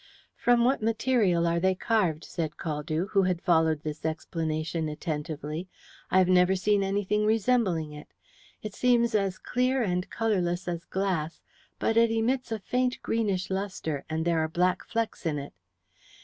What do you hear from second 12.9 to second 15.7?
greenish lustre, and there are black flecks in it."